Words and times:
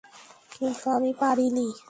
কিন্তু 0.51 0.87
আমি 0.91 1.11
পরিনি। 1.13 1.67